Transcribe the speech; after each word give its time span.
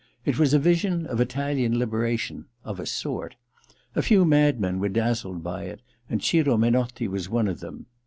It 0.25 0.39
was 0.39 0.51
a 0.51 0.57
vision 0.57 1.05
of 1.05 1.21
Italian 1.21 1.77
libera 1.77 2.17
tion— 2.17 2.47
of 2.65 2.79
a 2.79 2.87
sort. 2.87 3.35
A 3.95 4.01
few 4.01 4.25
madmen 4.25 4.79
were 4.79 4.89
dazzled 4.89 5.43
by 5.43 5.65
it, 5.65 5.83
and 6.09 6.23
Ciro 6.23 6.57
Menotti 6.57 7.07
was 7.07 7.29
one 7.29 7.47
of 7.47 7.59
them. 7.59 7.85